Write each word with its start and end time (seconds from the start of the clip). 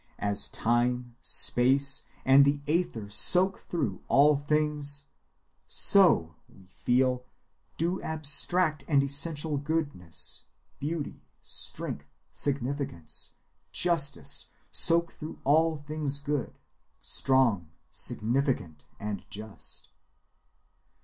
As 0.17 0.47
time, 0.49 1.15
space, 1.21 2.07
and 2.25 2.43
the 2.43 2.59
ether 2.65 3.07
soak 3.07 3.59
through 3.59 4.01
all 4.07 4.35
things, 4.35 5.05
so 5.67 6.33
(we 6.49 6.65
feel) 6.65 7.23
do 7.77 8.01
abstract 8.01 8.83
and 8.87 9.03
essential 9.03 9.57
goodness, 9.59 10.45
beauty, 10.79 11.21
strength, 11.43 12.07
significance, 12.31 13.35
justice, 13.71 14.49
soak 14.71 15.11
through 15.11 15.37
all 15.43 15.77
things 15.87 16.19
good, 16.19 16.57
strong, 16.99 17.69
significant, 17.91 18.87
and 18.99 19.23
just. 19.29 19.89